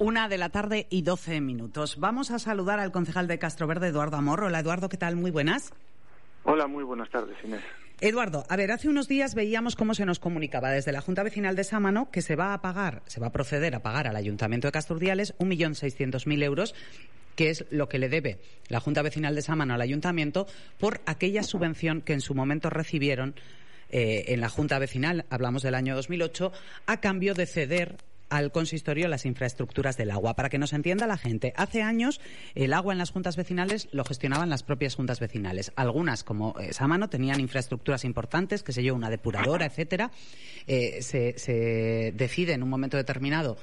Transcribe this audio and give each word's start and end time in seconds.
Una 0.00 0.28
de 0.28 0.38
la 0.38 0.50
tarde 0.50 0.86
y 0.90 1.02
doce 1.02 1.40
minutos. 1.40 1.98
Vamos 1.98 2.30
a 2.30 2.38
saludar 2.38 2.78
al 2.78 2.92
concejal 2.92 3.26
de 3.26 3.40
Castroverde, 3.40 3.88
Eduardo 3.88 4.16
Amorro. 4.16 4.46
Hola, 4.46 4.60
Eduardo, 4.60 4.88
¿qué 4.88 4.96
tal? 4.96 5.16
Muy 5.16 5.32
buenas. 5.32 5.72
Hola, 6.44 6.68
muy 6.68 6.84
buenas 6.84 7.10
tardes, 7.10 7.36
Inés. 7.42 7.62
Eduardo, 8.00 8.44
a 8.48 8.54
ver, 8.54 8.70
hace 8.70 8.88
unos 8.88 9.08
días 9.08 9.34
veíamos 9.34 9.74
cómo 9.74 9.94
se 9.94 10.06
nos 10.06 10.20
comunicaba 10.20 10.70
desde 10.70 10.92
la 10.92 11.00
Junta 11.00 11.24
Vecinal 11.24 11.56
de 11.56 11.64
Sámano 11.64 12.12
que 12.12 12.22
se 12.22 12.36
va 12.36 12.54
a 12.54 12.62
pagar, 12.62 13.02
se 13.06 13.18
va 13.18 13.26
a 13.26 13.32
proceder 13.32 13.74
a 13.74 13.82
pagar 13.82 14.06
al 14.06 14.14
Ayuntamiento 14.14 14.68
de 14.68 14.72
Casturdiales 14.72 15.34
un 15.38 15.48
millón 15.48 15.74
seiscientos 15.74 16.28
mil 16.28 16.44
euros 16.44 16.76
que 17.34 17.50
es 17.50 17.64
lo 17.70 17.88
que 17.88 17.98
le 17.98 18.08
debe 18.08 18.38
la 18.68 18.78
Junta 18.78 19.02
Vecinal 19.02 19.34
de 19.34 19.42
Sámano 19.42 19.74
al 19.74 19.80
Ayuntamiento 19.80 20.46
por 20.78 21.00
aquella 21.06 21.42
subvención 21.42 22.02
que 22.02 22.12
en 22.12 22.20
su 22.20 22.36
momento 22.36 22.70
recibieron 22.70 23.34
eh, 23.90 24.26
en 24.28 24.40
la 24.40 24.48
Junta 24.48 24.78
Vecinal, 24.78 25.24
hablamos 25.28 25.62
del 25.62 25.74
año 25.74 25.96
2008, 25.96 26.52
a 26.86 27.00
cambio 27.00 27.34
de 27.34 27.46
ceder 27.46 27.96
al 28.30 28.52
consistorio 28.52 29.08
las 29.08 29.26
infraestructuras 29.26 29.96
del 29.96 30.10
agua. 30.10 30.34
Para 30.34 30.48
que 30.48 30.58
nos 30.58 30.72
entienda 30.72 31.06
la 31.06 31.18
gente, 31.18 31.52
hace 31.56 31.82
años 31.82 32.20
el 32.54 32.72
agua 32.72 32.92
en 32.92 32.98
las 32.98 33.10
juntas 33.10 33.36
vecinales 33.36 33.88
lo 33.92 34.04
gestionaban 34.04 34.50
las 34.50 34.62
propias 34.62 34.94
juntas 34.94 35.20
vecinales. 35.20 35.72
Algunas, 35.76 36.24
como 36.24 36.58
eh, 36.58 36.72
Sámano, 36.72 37.08
tenían 37.08 37.40
infraestructuras 37.40 38.04
importantes, 38.04 38.62
que 38.62 38.72
se 38.72 38.82
yo, 38.82 38.94
una 38.94 39.10
depuradora, 39.10 39.66
etcétera. 39.66 40.10
Eh, 40.66 41.02
se, 41.02 42.12
decide 42.14 42.52
en 42.52 42.62
un 42.62 42.70
momento 42.70 42.96
determinado 42.96 43.56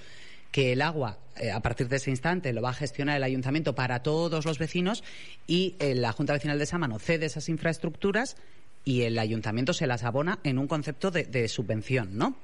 que 0.52 0.72
el 0.72 0.82
agua, 0.82 1.20
eh, 1.38 1.52
a 1.52 1.60
partir 1.60 1.88
de 1.90 1.98
ese 1.98 2.10
instante, 2.10 2.54
lo 2.54 2.62
va 2.62 2.70
a 2.70 2.74
gestionar 2.74 3.18
el 3.18 3.24
ayuntamiento 3.24 3.76
para 3.76 4.02
todos 4.04 4.46
los 4.46 4.58
vecinos 4.58 5.04
y 5.48 5.76
la 5.80 6.12
Junta 6.14 6.34
Vecinal 6.34 6.58
de 6.58 6.66
Sámano 6.66 6.98
cede 7.00 7.26
esas 7.26 7.50
infraestructuras 7.50 8.38
y 8.86 9.02
el 9.02 9.20
ayuntamiento 9.20 9.74
se 9.74 9.88
las 9.88 10.04
abona 10.04 10.40
en 10.44 10.58
un 10.58 10.68
concepto 10.68 11.12
de 11.12 11.48
subvención, 11.50 12.18
¿no? 12.18 12.36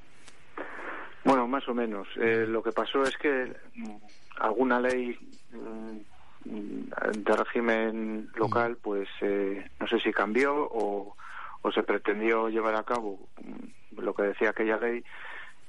Bueno, 1.24 1.48
más 1.48 1.68
o 1.68 1.74
menos. 1.74 2.08
Eh, 2.18 2.46
lo 2.48 2.64
que 2.64 2.72
pasó 2.72 3.04
es 3.04 3.16
que 3.18 3.54
mm, 3.76 3.96
alguna 4.40 4.80
ley 4.80 5.18
mm, 5.52 6.50
de 7.18 7.36
régimen 7.36 8.30
local, 8.36 8.78
pues 8.82 9.08
eh, 9.22 9.70
no 9.80 9.88
sé 9.88 10.00
si 10.00 10.12
cambió 10.12 10.56
o, 10.56 11.16
o, 11.62 11.72
se 11.72 11.84
pretendió 11.84 12.50
llevar 12.50 12.76
a 12.76 12.84
cabo 12.84 13.20
mm, 13.44 14.02
lo 14.02 14.14
que 14.16 14.24
decía 14.24 14.50
aquella 14.50 14.78
ley 14.78 15.04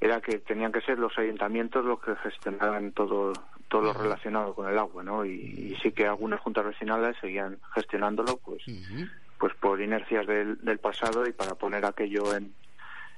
era 0.01 0.19
que 0.19 0.39
tenían 0.39 0.71
que 0.71 0.81
ser 0.81 0.97
los 0.97 1.17
ayuntamientos 1.17 1.85
los 1.85 2.01
que 2.01 2.15
gestionaran 2.15 2.91
todo 2.91 3.33
todo 3.69 3.81
lo 3.81 3.93
relacionado 3.93 4.53
con 4.53 4.69
el 4.69 4.77
agua, 4.77 5.03
¿no? 5.03 5.25
Y, 5.25 5.75
sí 5.81 5.91
que 5.91 6.05
algunas 6.05 6.39
juntas 6.41 6.65
vecinales 6.65 7.17
seguían 7.19 7.57
gestionándolo, 7.73 8.37
pues, 8.37 8.61
pues 9.39 9.53
por 9.55 9.81
inercias 9.81 10.27
del, 10.27 10.63
del 10.63 10.77
pasado 10.77 11.25
y 11.25 11.31
para 11.31 11.55
poner 11.55 11.83
aquello 11.83 12.35
en, 12.35 12.53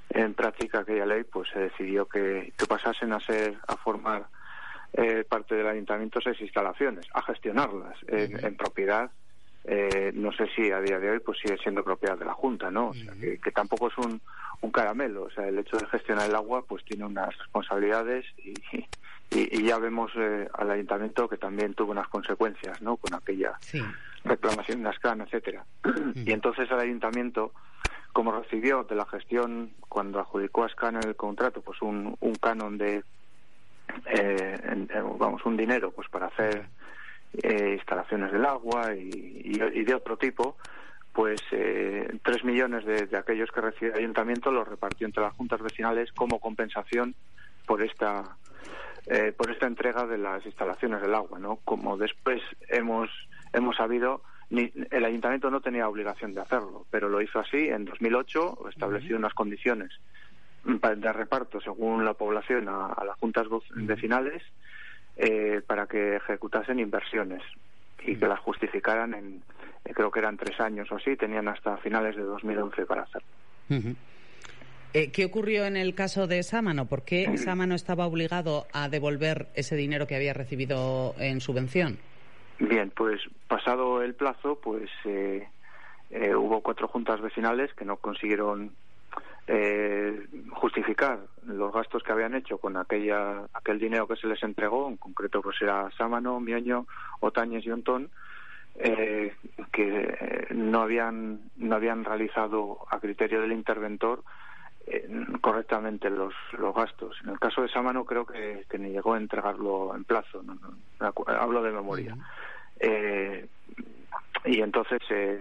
en 0.10 0.34
práctica 0.34 0.80
aquella 0.80 1.06
ley, 1.06 1.24
pues 1.24 1.50
se 1.50 1.60
decidió 1.60 2.08
que, 2.08 2.54
que 2.58 2.66
pasasen 2.66 3.14
a 3.14 3.20
ser, 3.20 3.58
a 3.68 3.76
formar 3.78 4.28
eh, 4.94 5.26
parte 5.28 5.56
del 5.56 5.68
ayuntamiento 5.68 6.20
esas 6.20 6.40
instalaciones, 6.40 7.06
a 7.14 7.22
gestionarlas 7.24 7.98
en, 8.08 8.56
propiedad. 8.56 9.12
Eh, 9.66 10.12
no 10.14 10.32
sé 10.32 10.48
si 10.56 10.72
a 10.72 10.80
día 10.80 11.00
de 11.00 11.10
hoy 11.10 11.20
pues 11.20 11.40
sigue 11.40 11.58
siendo 11.58 11.84
propiedad 11.84 12.18
de 12.18 12.26
la 12.26 12.34
Junta, 12.34 12.72
¿no? 12.72 12.90
O 12.90 12.94
sea, 12.94 13.14
que, 13.20 13.52
tampoco 13.52 13.88
es 13.88 13.98
un, 13.98 14.22
un 14.62 14.72
caramelo. 14.72 15.24
O 15.24 15.30
sea, 15.32 15.48
el 15.48 15.60
hecho 15.60 15.78
de 15.78 15.88
gestionar 15.88 16.30
el 16.30 16.36
agua 16.36 16.64
pues 16.66 16.86
tiene 16.86 17.04
unas 17.04 17.38
responsabilidades 17.38 18.26
y, 18.38 18.54
y, 19.32 19.64
ya 19.64 19.80
vemos 19.80 20.12
eh, 20.16 20.48
al 20.54 20.72
ayuntamiento 20.72 21.28
que 21.28 21.38
también 21.38 21.74
tuvo 21.74 21.92
unas 21.92 22.08
consecuencias, 22.08 22.82
¿no? 22.82 22.96
Con 22.96 23.16
aquella 23.16 23.58
reclamación 24.24 24.84
de 24.84 24.90
Ascan, 24.90 25.22
etcétera. 25.22 25.66
Y 26.16 26.32
entonces 26.32 26.70
el 26.72 26.80
ayuntamiento 26.80 27.52
como 28.16 28.32
recibió 28.32 28.86
de 28.86 28.96
la 28.96 29.06
gestión 29.06 29.74
cuando 29.90 30.22
adjudicó 30.22 30.64
a 30.64 30.70
Scan 30.70 30.96
el 30.96 31.18
contrato 31.18 31.62
pues 31.62 31.82
un, 31.82 32.16
un 32.22 32.36
canon 32.36 32.78
de 32.78 33.04
eh, 34.06 34.88
vamos 35.20 35.46
un 35.46 35.58
dinero 35.58 35.92
pues 35.92 36.08
para 36.08 36.28
hacer 36.28 36.66
eh, 37.44 37.74
instalaciones 37.74 38.32
del 38.32 38.46
agua 38.46 38.96
y, 38.96 39.84
de 39.84 39.94
otro 39.94 40.16
tipo 40.16 40.56
pues 41.12 41.42
eh, 41.52 42.18
tres 42.24 42.46
millones 42.46 42.86
de, 42.86 43.18
aquellos 43.18 43.52
que 43.52 43.60
recibe 43.60 43.92
el 43.92 43.98
ayuntamiento 43.98 44.50
los 44.50 44.66
repartió 44.66 45.06
entre 45.06 45.24
las 45.24 45.34
juntas 45.34 45.62
vecinales 45.62 46.14
como 46.14 46.40
compensación 46.40 47.16
por 47.68 47.84
esta 47.84 48.38
eh, 49.08 49.34
por 49.36 49.52
esta 49.52 49.68
entrega 49.68 50.08
de 50.08 50.20
las 50.20 50.46
instalaciones 50.46 51.02
del 51.02 51.16
agua 51.16 51.38
no 51.38 51.58
como 51.66 51.98
después 51.98 52.42
hemos 52.70 53.10
hemos 53.52 53.76
sabido 53.76 54.22
ni, 54.50 54.72
el 54.92 55.06
ayuntamiento 55.06 55.50
no 55.50 55.62
tenía 55.62 55.88
obligación 55.88 56.34
de 56.34 56.42
hacerlo, 56.42 56.86
pero 56.92 57.10
lo 57.10 57.22
hizo 57.22 57.40
así 57.40 57.70
en 57.70 57.86
2008, 57.86 58.70
estableció 58.70 59.18
unas 59.18 59.34
condiciones 59.34 59.92
de 60.66 61.14
reparto 61.14 61.62
según 61.62 62.04
la 62.06 62.14
población 62.14 62.68
a, 62.70 63.04
las 63.06 63.18
juntas 63.18 63.46
vecinales 63.76 64.42
eh, 65.16 65.62
para 65.66 65.86
que 65.86 66.16
ejecutasen 66.16 66.80
inversiones 66.80 67.42
y 68.06 68.16
que 68.16 68.28
las 68.28 68.40
justificaran 68.40 69.14
en, 69.14 69.44
eh, 69.86 69.94
creo 69.94 70.12
que 70.12 70.20
eran 70.20 70.38
tres 70.38 70.60
años 70.60 70.92
o 70.92 70.96
así, 70.96 71.16
tenían 71.16 71.48
hasta 71.48 71.78
finales 71.78 72.16
de 72.16 72.24
2011 72.24 72.86
para 72.86 73.04
hacerlo. 73.04 73.28
Eh, 74.94 75.12
¿Qué 75.12 75.26
ocurrió 75.26 75.66
en 75.66 75.78
el 75.78 75.94
caso 75.94 76.28
de 76.28 76.42
Sámano? 76.44 76.86
¿Por 76.86 77.04
qué 77.04 77.38
Sámano 77.38 77.76
estaba 77.76 78.08
obligado 78.08 78.66
a 78.74 78.90
devolver 78.90 79.48
ese 79.56 79.76
dinero 79.76 80.08
que 80.08 80.16
había 80.16 80.34
recibido 80.34 81.16
en 81.20 81.42
subvención? 81.42 82.00
Bien, 82.60 82.92
pues 82.96 83.22
pasado 83.48 84.02
el 84.02 84.16
plazo, 84.16 84.60
pues 84.62 84.90
eh, 85.04 85.48
eh, 86.10 86.36
hubo 86.36 86.62
cuatro 86.62 86.88
juntas 86.88 87.20
vecinales 87.20 87.74
que 87.74 87.86
no 87.86 87.98
consiguieron 87.98 88.72
eh, 89.48 90.26
justificar 90.52 91.20
los 91.46 91.74
gastos 91.74 92.02
que 92.04 92.12
habían 92.12 92.34
hecho 92.34 92.58
con 92.58 92.78
aquella 92.78 93.44
aquel 93.54 93.80
dinero 93.80 94.08
que 94.08 94.16
se 94.16 94.28
les 94.28 94.42
entregó, 94.42 94.88
en 94.88 94.98
concreto 94.98 95.42
pues 95.42 95.62
era 95.62 95.90
Sámano, 95.98 96.40
Mioño, 96.40 96.88
Otañez 97.20 97.66
y 97.66 97.72
Ontón, 97.72 98.10
eh, 98.78 99.36
que 99.72 100.48
no 100.52 100.82
habían 100.82 101.42
no 101.58 101.76
habían 101.76 102.04
realizado 102.06 102.80
a 102.90 103.00
criterio 103.00 103.42
del 103.42 103.52
interventor 103.52 104.24
correctamente 105.42 106.10
los, 106.10 106.34
los 106.58 106.76
gastos. 106.76 107.18
En 107.24 107.30
el 107.30 107.40
caso 107.40 107.62
de 107.62 107.70
Sámano 107.70 108.06
creo 108.06 108.26
que, 108.26 108.66
ni 108.78 108.90
llegó 108.90 109.14
a 109.14 109.18
entregarlo 109.18 109.96
en 109.96 110.04
plazo, 110.04 110.44
no, 110.44 110.58
hablo 111.28 111.64
de 111.64 111.72
memoria. 111.72 112.16
Eh, 112.80 113.48
y 114.46 114.62
entonces 114.62 115.02
se, 115.08 115.40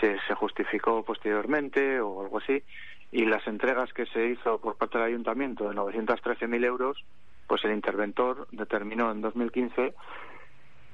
se, 0.00 0.34
justificó 0.34 1.02
posteriormente 1.04 2.00
o 2.00 2.22
algo 2.22 2.38
así 2.38 2.62
y 3.10 3.24
las 3.24 3.46
entregas 3.46 3.92
que 3.92 4.06
se 4.06 4.26
hizo 4.26 4.60
por 4.60 4.76
parte 4.76 4.98
del 4.98 5.08
ayuntamiento 5.08 5.68
de 5.68 5.76
913.000 5.76 6.64
euros, 6.64 7.04
pues 7.46 7.64
el 7.64 7.72
interventor 7.72 8.46
determinó 8.52 9.10
en 9.10 9.22
2015 9.22 9.94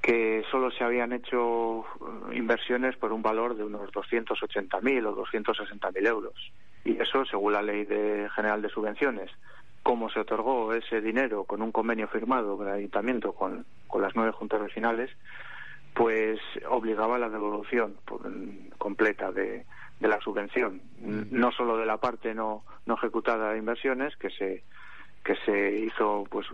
que 0.00 0.44
solo 0.50 0.70
se 0.70 0.84
habían 0.84 1.12
hecho 1.12 1.80
eh, 1.80 2.36
inversiones 2.36 2.96
por 2.96 3.12
un 3.12 3.22
valor 3.22 3.56
de 3.56 3.64
unos 3.64 3.90
280.000 3.90 5.06
o 5.06 5.24
260.000 5.24 6.06
euros. 6.06 6.34
Y 6.84 7.00
eso, 7.00 7.24
según 7.24 7.54
la 7.54 7.62
Ley 7.62 7.84
de 7.84 8.28
General 8.34 8.60
de 8.60 8.68
Subvenciones, 8.68 9.30
como 9.82 10.08
se 10.10 10.20
otorgó 10.20 10.72
ese 10.72 11.00
dinero 11.00 11.44
con 11.44 11.62
un 11.62 11.72
convenio 11.72 12.08
firmado 12.08 12.56
con 12.56 12.68
el 12.68 12.74
ayuntamiento 12.74 13.32
con, 13.32 13.66
con 13.86 14.02
las 14.02 14.14
nueve 14.16 14.32
juntas 14.32 14.60
vecinales, 14.62 15.10
pues 15.94 16.40
obligaba 16.68 17.16
a 17.16 17.18
la 17.20 17.28
devolución 17.28 17.96
completa 18.78 19.30
de, 19.30 19.64
de 20.00 20.08
la 20.08 20.20
subvención, 20.20 20.82
no 21.00 21.52
solo 21.52 21.76
de 21.76 21.86
la 21.86 21.98
parte 21.98 22.34
no, 22.34 22.64
no 22.86 22.94
ejecutada 22.94 23.52
de 23.52 23.58
inversiones, 23.58 24.16
que 24.16 24.30
se 24.30 24.64
que 25.22 25.36
se 25.46 25.78
hizo 25.78 26.24
pues 26.30 26.46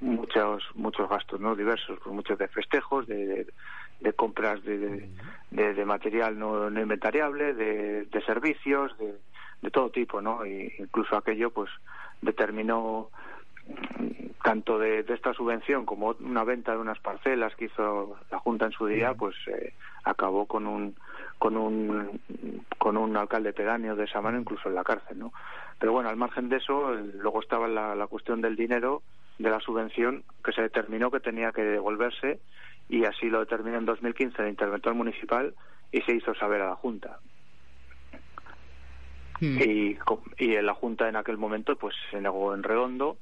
muchos 0.00 0.64
muchos 0.74 1.08
gastos 1.08 1.40
no 1.40 1.54
diversos 1.54 1.96
pues 2.02 2.12
muchos 2.12 2.36
de 2.36 2.48
festejos 2.48 3.06
de, 3.06 3.46
de, 4.00 4.12
compras 4.14 4.64
de, 4.64 5.08
de, 5.52 5.84
material 5.84 6.36
no, 6.36 6.70
no 6.70 6.80
inventariable 6.80 7.54
de, 7.54 8.06
de 8.06 8.20
servicios 8.22 8.98
de, 8.98 9.14
de 9.64 9.70
todo 9.70 9.90
tipo 9.90 10.20
no 10.20 10.44
e 10.44 10.76
incluso 10.78 11.16
aquello 11.16 11.50
pues 11.50 11.70
determinó 12.20 13.08
tanto 14.42 14.78
de, 14.78 15.00
esta 15.08 15.32
subvención 15.32 15.86
como 15.86 16.14
una 16.20 16.44
venta 16.44 16.72
de 16.72 16.78
unas 16.78 16.98
parcelas 16.98 17.56
que 17.56 17.64
hizo 17.64 18.18
la 18.30 18.38
Junta 18.38 18.66
en 18.66 18.72
su 18.72 18.86
día, 18.86 19.14
pues 19.14 19.34
eh, 19.46 19.72
acabó 20.04 20.46
con 20.46 20.66
un 20.66 20.94
con 21.38 21.56
un 21.56 22.20
con 22.76 22.98
un 22.98 23.16
alcalde 23.16 23.54
pedáneo 23.54 23.96
de 23.96 24.04
esa 24.04 24.20
mano 24.20 24.38
incluso 24.38 24.68
en 24.68 24.74
la 24.74 24.84
cárcel, 24.84 25.18
¿no? 25.18 25.32
Pero 25.78 25.92
bueno, 25.92 26.10
al 26.10 26.16
margen 26.16 26.50
de 26.50 26.58
eso, 26.58 26.92
luego 26.92 27.40
estaba 27.40 27.66
la, 27.66 27.94
la 27.94 28.06
cuestión 28.06 28.42
del 28.42 28.54
dinero 28.54 29.02
de 29.38 29.48
la 29.48 29.60
subvención 29.60 30.24
que 30.44 30.52
se 30.52 30.60
determinó 30.60 31.10
que 31.10 31.20
tenía 31.20 31.50
que 31.52 31.62
devolverse 31.62 32.38
y 32.90 33.06
así 33.06 33.30
lo 33.30 33.40
determinó 33.40 33.78
en 33.78 33.86
2015 33.86 34.42
el 34.42 34.48
interventor 34.48 34.94
municipal 34.94 35.54
y 35.90 36.02
se 36.02 36.14
hizo 36.14 36.34
saber 36.34 36.60
a 36.60 36.68
la 36.68 36.76
Junta. 36.76 37.18
Hmm. 39.40 39.58
Y, 39.60 39.98
y 40.38 40.62
la 40.62 40.74
Junta 40.74 41.08
en 41.08 41.16
aquel 41.16 41.38
momento 41.38 41.76
pues 41.76 41.94
se 42.10 42.20
negó 42.20 42.54
en 42.54 42.62
redondo 42.62 43.18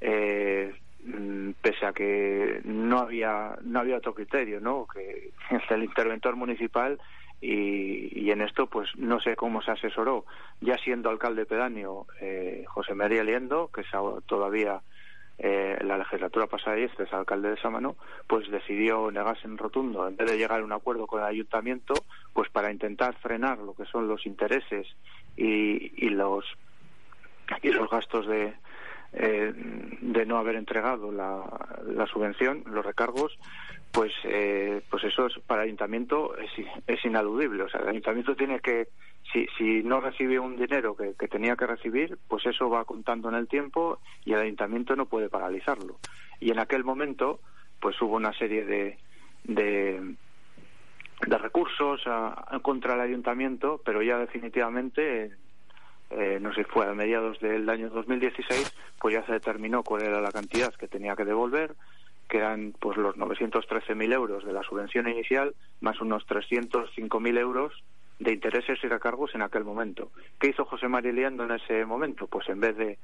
eh, 0.00 0.72
mm, 1.04 1.50
pese 1.60 1.86
a 1.86 1.92
que 1.92 2.60
no 2.64 2.98
había 3.00 3.56
no 3.62 3.80
había 3.80 3.96
otro 3.96 4.14
criterio 4.14 4.60
no 4.60 4.86
que 4.92 5.30
el 5.70 5.84
interventor 5.84 6.36
municipal 6.36 6.98
y, 7.40 8.18
y, 8.18 8.30
en 8.30 8.40
esto 8.40 8.66
pues 8.66 8.88
no 8.96 9.20
sé 9.20 9.36
cómo 9.36 9.60
se 9.60 9.70
asesoró. 9.70 10.24
Ya 10.62 10.78
siendo 10.78 11.10
alcalde 11.10 11.44
pedáneo 11.44 12.06
eh, 12.20 12.64
José 12.66 12.94
María 12.94 13.22
Liendo 13.24 13.68
que 13.68 13.82
es 13.82 13.88
todavía 14.24 14.80
eh, 15.38 15.76
la 15.84 15.98
legislatura 15.98 16.46
pasada 16.46 16.78
y 16.78 16.84
este 16.84 17.02
es 17.02 17.12
alcalde 17.12 17.50
de 17.50 17.60
Sámano, 17.60 17.96
pues 18.26 18.50
decidió 18.50 19.10
negarse 19.10 19.46
en 19.46 19.58
rotundo, 19.58 20.08
en 20.08 20.16
vez 20.16 20.30
de 20.30 20.38
llegar 20.38 20.60
a 20.60 20.64
un 20.64 20.72
acuerdo 20.72 21.06
con 21.06 21.20
el 21.20 21.26
ayuntamiento, 21.26 21.92
pues 22.36 22.50
para 22.50 22.70
intentar 22.70 23.14
frenar 23.14 23.56
lo 23.56 23.72
que 23.72 23.86
son 23.86 24.08
los 24.08 24.26
intereses 24.26 24.86
y, 25.38 26.04
y 26.04 26.10
los 26.10 26.44
y 27.62 27.70
los 27.70 27.88
gastos 27.88 28.26
de, 28.26 28.52
eh, 29.14 29.54
de 30.02 30.26
no 30.26 30.36
haber 30.36 30.56
entregado 30.56 31.10
la, 31.10 31.46
la, 31.86 32.06
subvención, 32.06 32.62
los 32.66 32.84
recargos, 32.84 33.38
pues 33.90 34.12
eh, 34.24 34.82
pues 34.90 35.04
eso 35.04 35.28
es, 35.28 35.38
para 35.46 35.62
el 35.62 35.68
ayuntamiento 35.68 36.36
es, 36.36 36.50
es 36.86 37.02
inaludible. 37.06 37.62
O 37.62 37.70
sea, 37.70 37.80
el 37.80 37.88
ayuntamiento 37.88 38.36
tiene 38.36 38.60
que, 38.60 38.88
si, 39.32 39.46
si 39.56 39.82
no 39.82 40.02
recibe 40.02 40.38
un 40.38 40.58
dinero 40.58 40.94
que, 40.94 41.14
que 41.18 41.28
tenía 41.28 41.56
que 41.56 41.66
recibir, 41.66 42.18
pues 42.28 42.44
eso 42.44 42.68
va 42.68 42.84
contando 42.84 43.30
en 43.30 43.36
el 43.36 43.48
tiempo 43.48 43.98
y 44.26 44.34
el 44.34 44.40
ayuntamiento 44.40 44.94
no 44.94 45.06
puede 45.06 45.30
paralizarlo. 45.30 46.00
Y 46.38 46.50
en 46.50 46.58
aquel 46.58 46.84
momento, 46.84 47.40
pues 47.80 47.98
hubo 48.02 48.16
una 48.16 48.34
serie 48.34 48.66
de, 48.66 48.98
de 49.44 50.16
de 51.26 51.38
recursos 51.38 52.02
contra 52.62 52.94
el 52.94 53.00
ayuntamiento, 53.00 53.80
pero 53.84 54.02
ya 54.02 54.18
definitivamente 54.18 55.32
eh, 56.10 56.38
no 56.40 56.54
sé 56.54 56.64
fue 56.64 56.86
a 56.86 56.94
mediados 56.94 57.40
del 57.40 57.68
año 57.68 57.90
2016, 57.90 58.72
pues 59.00 59.14
ya 59.14 59.26
se 59.26 59.32
determinó 59.32 59.82
cuál 59.82 60.02
era 60.02 60.20
la 60.20 60.30
cantidad 60.30 60.72
que 60.74 60.88
tenía 60.88 61.16
que 61.16 61.24
devolver, 61.24 61.74
que 62.28 62.38
eran 62.38 62.74
pues 62.78 62.96
los 62.96 63.16
913.000 63.16 64.12
euros 64.12 64.44
de 64.44 64.52
la 64.52 64.62
subvención 64.62 65.08
inicial, 65.08 65.54
más 65.80 66.00
unos 66.00 66.26
305.000 66.26 67.38
euros 67.38 67.72
de 68.18 68.32
intereses 68.32 68.78
y 68.82 68.88
recargos 68.88 69.34
en 69.34 69.42
aquel 69.42 69.64
momento. 69.64 70.10
¿Qué 70.38 70.48
hizo 70.48 70.64
José 70.64 70.88
María 70.88 71.12
Liendo 71.12 71.44
en 71.44 71.52
ese 71.52 71.84
momento? 71.84 72.26
Pues 72.26 72.48
en 72.48 72.60
vez 72.60 72.76
de 72.76 72.98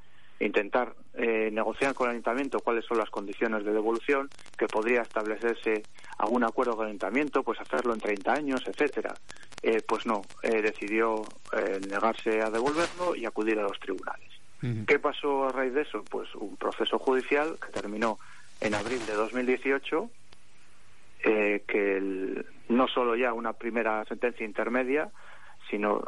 intentar 0.47 0.95
eh, 1.15 1.51
negociar 1.53 1.95
con 1.95 2.09
el 2.09 2.13
ayuntamiento 2.13 2.61
cuáles 2.61 2.85
son 2.85 2.99
las 2.99 3.11
condiciones 3.11 3.65
de 3.65 3.73
devolución, 3.73 4.29
que 4.59 4.67
podría 4.67 5.03
establecerse 5.03 5.83
algún 6.19 6.45
acuerdo 6.45 6.77
con 6.77 6.87
el 6.87 6.91
ayuntamiento, 6.91 7.43
pues 7.43 7.61
hacerlo 7.61 7.93
en 7.95 8.01
30 8.01 8.33
años, 8.33 8.63
etcétera. 8.67 9.15
Eh, 9.63 9.81
pues 9.87 10.07
no, 10.07 10.23
eh, 10.43 10.61
decidió 10.61 11.23
eh, 11.53 11.81
negarse 11.89 12.43
a 12.43 12.51
devolverlo 12.51 13.15
y 13.15 13.27
acudir 13.27 13.61
a 13.61 13.63
los 13.63 13.79
tribunales. 13.79 14.29
¿Qué 14.87 15.01
pasó 15.01 15.49
a 15.49 15.53
raíz 15.53 15.75
de 15.75 15.83
eso? 15.83 16.05
Pues 16.09 16.33
un 16.37 16.57
proceso 16.57 16.97
judicial 16.97 17.57
que 17.61 17.73
terminó 17.73 18.21
en 18.61 18.75
abril 18.75 19.05
de 19.07 19.15
2018, 19.15 20.09
que 21.21 22.45
no 22.69 22.87
solo 22.87 23.17
ya 23.17 23.33
una 23.33 23.55
primera 23.55 24.05
sentencia 24.05 24.47
intermedia, 24.47 25.11
sino 25.73 26.05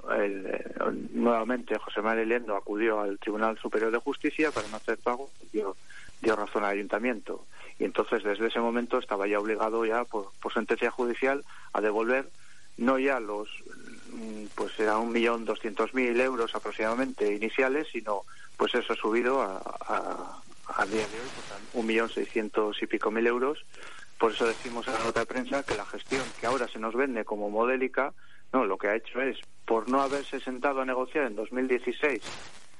nuevamente 1.15 1.79
José 1.79 2.03
María 2.03 2.27
Lendo 2.27 2.55
acudió 2.55 3.01
al 3.01 3.19
Tribunal 3.19 3.59
Superior 3.59 3.91
de 3.91 3.97
Justicia 3.97 4.51
para 4.51 4.69
no 4.69 4.77
hacer 4.77 4.99
pago, 4.99 5.31
dio, 5.55 5.75
dio 6.21 6.37
razón 6.37 6.65
al 6.65 6.73
ayuntamiento. 6.73 7.47
Y 7.79 7.85
entonces 7.85 8.23
desde 8.23 8.49
ese 8.49 8.61
momento 8.61 8.99
estaba 8.99 9.27
ya 9.27 9.41
obligado 9.41 9.87
ya 9.87 10.05
por, 10.05 10.33
por 10.43 10.53
sentencia 10.53 10.91
judicial 10.91 11.43
a 11.73 11.81
devolver 11.81 12.29
no 12.77 12.99
ya 12.99 13.21
los 13.21 13.49
mm, 14.13 14.47
pues 14.55 14.79
era 14.79 14.99
un 14.99 15.13
millón 15.13 15.47
doscientos 15.47 15.95
mil 15.95 16.21
euros 16.21 16.55
aproximadamente 16.55 17.33
iniciales 17.35 17.87
sino 17.91 18.23
pues 18.59 18.75
eso 18.75 18.93
ha 18.93 18.97
subido 18.97 19.41
a, 19.41 19.63
a, 20.77 20.87
día 20.87 21.07
de 21.07 21.21
hoy 21.21 21.31
pues, 21.37 21.61
un 21.73 21.87
millón 21.87 22.11
seiscientos 22.11 22.83
y 22.83 22.87
pico 22.87 23.13
mil 23.13 23.29
euros 23.29 23.65
por 24.19 24.33
eso 24.33 24.45
decimos 24.45 24.89
en 24.89 24.95
la 24.95 25.05
nota 25.05 25.21
de 25.21 25.27
prensa 25.27 25.63
que 25.63 25.77
la 25.77 25.87
gestión 25.87 26.25
que 26.41 26.47
ahora 26.47 26.67
se 26.67 26.81
nos 26.81 26.97
vende 26.97 27.25
como 27.25 27.49
modélica 27.49 28.13
no 28.53 28.65
lo 28.65 28.77
que 28.77 28.89
ha 28.89 28.97
hecho 28.97 29.21
es 29.21 29.39
por 29.65 29.89
no 29.89 30.01
haberse 30.01 30.41
sentado 30.41 30.81
a 30.81 30.85
negociar 30.85 31.27
en 31.27 31.37
2016 31.37 32.23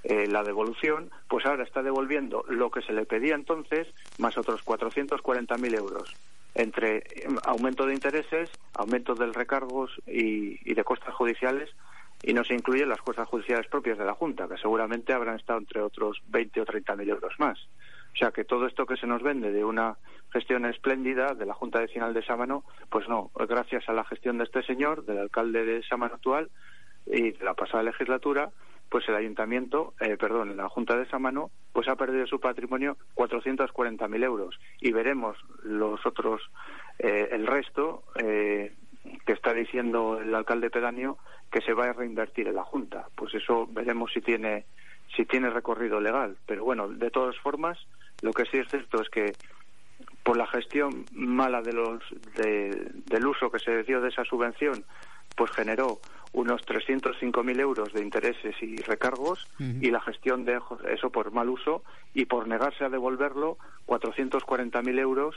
eh, 0.05 0.27
la 0.27 0.43
devolución, 0.43 1.11
pues 1.29 1.47
ahora 1.47 1.65
está 1.65 1.83
devolviendo 1.83 2.45
lo 2.49 2.71
que 2.71 2.83
se 2.83 2.93
le 2.93 3.07
pedía 3.07 3.35
entonces 3.35 3.89
más 4.19 4.37
otros 4.37 4.65
440.000 4.65 5.77
euros 5.77 6.15
entre 6.55 7.03
em, 7.17 7.37
aumento 7.45 7.87
de 7.87 7.95
intereses, 7.95 8.51
aumento 8.75 9.15
de 9.15 9.27
recargos 9.33 9.91
y, 10.07 10.73
de 10.73 10.85
costas 10.85 11.15
judiciales 11.15 11.71
y 12.23 12.33
no 12.33 12.45
se 12.45 12.55
incluyen 12.55 12.89
las 12.89 13.03
costas 13.03 13.29
judiciales 13.29 13.67
propias 13.67 13.99
de 13.99 14.05
la 14.05 14.15
Junta, 14.15 14.49
que 14.49 14.57
seguramente 14.57 15.13
habrán 15.13 15.37
estado 15.37 15.59
entre 15.59 15.83
otros 15.83 16.23
20 16.29 16.61
o 16.61 16.65
30 16.65 16.97
mil 16.97 17.11
euros 17.11 17.35
más. 17.39 17.59
O 18.15 18.17
sea 18.17 18.31
que 18.31 18.45
todo 18.45 18.67
esto 18.67 18.87
que 18.87 18.97
se 18.97 19.09
nos 19.09 19.23
vende 19.23 19.51
de 19.51 19.65
una 19.65 19.97
gestión 20.33 20.67
espléndida 20.67 21.35
de 21.35 21.47
la 21.47 21.55
Junta 21.55 21.81
Vecinal 21.81 22.15
de 22.15 22.25
Sámano, 22.25 22.65
pues 22.89 23.09
no, 23.09 23.31
gracias 23.35 23.89
a 23.89 23.93
la 23.93 24.05
gestión 24.05 24.39
de 24.39 24.45
este 24.45 24.63
señor, 24.63 25.05
del 25.05 25.19
alcalde 25.19 25.65
de 25.65 25.83
Sámano 25.83 26.15
actual 26.15 26.51
y 27.07 27.33
de 27.33 27.45
la 27.45 27.55
pasada 27.55 27.83
legislatura, 27.83 28.51
pues 28.89 29.09
el 29.09 29.17
ayuntamiento, 29.17 29.95
eh, 29.99 30.17
perdón, 30.17 30.57
la 30.57 30.69
Junta 30.69 30.97
de 30.97 31.07
Samano, 31.07 31.51
pues 31.73 31.89
ha 31.89 31.97
perdido 31.97 32.27
su 32.27 32.39
patrimonio 32.39 32.97
440.000 33.17 34.25
euros 34.25 34.61
y 34.81 34.93
veremos 34.93 35.37
los 35.65 36.05
otros, 36.07 36.41
eh, 37.01 37.31
el 37.33 37.47
resto 37.47 38.05
eh, 38.23 38.73
que 39.27 39.33
está 39.33 39.53
diciendo 39.53 40.21
el 40.21 40.33
alcalde 40.33 40.71
pedáneo 40.71 41.19
que 41.51 41.61
se 41.63 41.75
va 41.75 41.87
a 41.87 41.93
reinvertir 41.93 42.47
en 42.47 42.55
la 42.55 42.63
Junta. 42.63 43.09
Pues 43.17 43.35
eso 43.35 43.67
veremos 43.69 44.13
si 44.13 44.21
tiene 44.21 44.67
si 45.17 45.25
tiene 45.25 45.51
recorrido 45.51 46.01
legal. 46.01 46.37
Pero 46.47 46.65
bueno, 46.65 46.89
de 46.89 47.11
todas 47.11 47.37
formas, 47.39 47.79
lo 48.25 48.33
que 48.33 48.47
sí 48.47 48.57
es 48.57 48.69
cierto 48.69 49.03
es 49.03 49.11
que 49.11 49.35
por 50.23 50.39
la 50.39 50.47
gestión 50.47 51.05
mala 51.13 51.61
de 51.61 51.75
los 51.75 52.03
del 52.35 53.27
uso 53.27 53.51
que 53.51 53.59
se 53.59 53.83
dio 53.83 54.01
de 54.01 54.09
esa 54.09 54.25
subvención, 54.25 54.83
pues 55.37 55.51
generó 55.51 56.01
unos 56.33 56.65
305.000 56.65 57.61
euros 57.61 57.93
de 57.93 58.03
intereses 58.03 58.57
y 58.63 58.77
recargos 58.79 59.47
y 59.59 59.91
la 59.91 60.01
gestión 60.01 60.47
de 60.47 60.59
eso 60.91 61.11
por 61.11 61.33
mal 61.33 61.51
uso 61.51 61.85
y 62.15 62.25
por 62.25 62.49
negarse 62.49 62.85
a 62.85 62.89
devolverlo 62.89 63.59
440.000 63.87 64.99
euros 64.99 65.37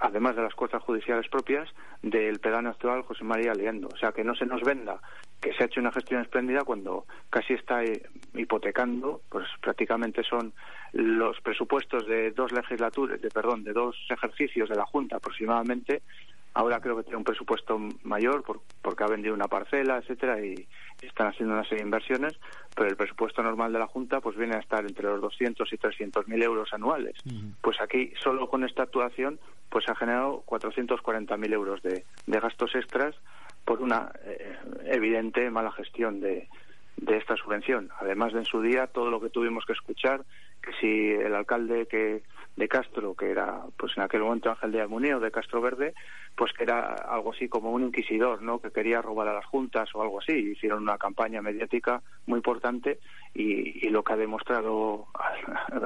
además 0.00 0.34
de 0.34 0.42
las 0.42 0.54
costas 0.54 0.82
judiciales 0.82 1.28
propias 1.28 1.68
del 2.02 2.40
pedano 2.40 2.70
actual 2.70 3.02
José 3.02 3.24
María 3.24 3.54
Leendo. 3.54 3.88
O 3.92 3.96
sea, 3.96 4.12
que 4.12 4.24
no 4.24 4.34
se 4.34 4.46
nos 4.46 4.62
venda 4.62 5.00
que 5.40 5.54
se 5.54 5.62
ha 5.62 5.66
hecho 5.66 5.80
una 5.80 5.92
gestión 5.92 6.20
espléndida 6.20 6.64
cuando 6.64 7.06
casi 7.30 7.54
está 7.54 7.82
eh, 7.82 8.02
hipotecando, 8.34 9.22
pues 9.30 9.46
prácticamente 9.62 10.22
son 10.22 10.52
los 10.92 11.40
presupuestos 11.40 12.06
de 12.06 12.30
dos 12.32 12.52
legislaturas, 12.52 13.20
de 13.20 13.30
perdón, 13.30 13.64
de 13.64 13.72
dos 13.72 13.96
ejercicios 14.10 14.68
de 14.68 14.76
la 14.76 14.84
Junta 14.84 15.16
aproximadamente 15.16 16.02
Ahora 16.52 16.80
creo 16.80 16.96
que 16.96 17.04
tiene 17.04 17.18
un 17.18 17.24
presupuesto 17.24 17.78
mayor 18.02 18.42
porque 18.82 19.04
ha 19.04 19.06
vendido 19.06 19.34
una 19.34 19.46
parcela, 19.46 19.98
etcétera, 19.98 20.44
y, 20.44 20.66
están 21.02 21.28
haciendo 21.28 21.54
una 21.54 21.62
serie 21.62 21.78
de 21.78 21.84
inversiones, 21.84 22.38
pero 22.76 22.90
el 22.90 22.96
presupuesto 22.96 23.42
normal 23.42 23.72
de 23.72 23.78
la 23.78 23.86
Junta 23.86 24.20
pues 24.20 24.36
viene 24.36 24.56
a 24.56 24.58
estar 24.58 24.84
entre 24.84 25.04
los 25.04 25.20
200 25.22 25.72
y 25.72 25.76
300 25.78 26.28
mil 26.28 26.42
euros 26.42 26.74
anuales. 26.74 27.14
Pues 27.62 27.80
aquí, 27.80 28.12
solo 28.22 28.50
con 28.50 28.64
esta 28.64 28.82
actuación, 28.82 29.40
pues 29.70 29.88
ha 29.88 29.94
generado 29.94 30.42
440 30.44 31.36
mil 31.38 31.52
euros 31.54 31.80
de, 31.82 32.04
gastos 32.26 32.74
extras 32.74 33.16
por 33.64 33.80
una 33.80 34.12
eh, 34.24 34.56
evidente 34.86 35.48
mala 35.50 35.72
gestión 35.72 36.20
de, 36.20 36.48
de 36.96 37.16
esta 37.16 37.36
subvención. 37.36 37.90
Además 37.98 38.32
de 38.32 38.40
en 38.40 38.44
su 38.44 38.60
día 38.60 38.86
todo 38.86 39.10
lo 39.10 39.20
que 39.20 39.30
tuvimos 39.30 39.64
que 39.64 39.72
escuchar, 39.72 40.24
que 40.62 40.72
si 40.80 41.12
el 41.12 41.34
alcalde 41.34 41.86
que 41.86 42.22
de 42.56 42.68
Castro, 42.68 43.14
que 43.14 43.30
era 43.30 43.62
pues 43.76 43.96
en 43.96 44.02
aquel 44.02 44.22
momento 44.22 44.50
Ángel 44.50 44.72
de 44.72 44.80
Armonía 44.80 45.18
de 45.18 45.30
Castro 45.30 45.60
Verde, 45.60 45.94
pues 46.36 46.52
que 46.52 46.64
era 46.64 46.94
algo 46.94 47.32
así 47.32 47.48
como 47.48 47.70
un 47.70 47.84
inquisidor, 47.84 48.42
¿no? 48.42 48.60
Que 48.60 48.70
quería 48.70 49.02
robar 49.02 49.28
a 49.28 49.34
las 49.34 49.46
juntas 49.46 49.88
o 49.94 50.02
algo 50.02 50.20
así. 50.20 50.32
Hicieron 50.32 50.82
una 50.82 50.98
campaña 50.98 51.42
mediática 51.42 52.02
muy 52.26 52.38
importante 52.38 52.98
y, 53.34 53.88
lo 53.88 54.04
que 54.04 54.12
ha 54.12 54.16
demostrado 54.16 55.06